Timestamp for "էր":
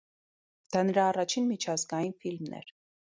2.61-2.73